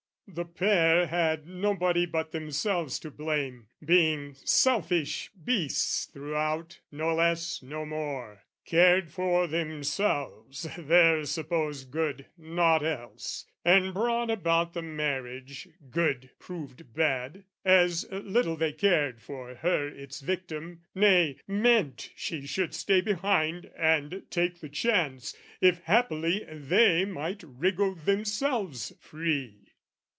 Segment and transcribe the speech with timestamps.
[0.33, 7.85] The pair had nobody but themselves to blame, Being selfish beasts throughout, no less, no
[7.85, 16.29] more: Cared for themselves, their supposed good, nought else, And brought about the marriage; good
[16.39, 23.01] proved bad, As little they cared for her its victim nay, Meant she should stay
[23.01, 29.57] behind and take the chance, If haply they might wriggle themselves free.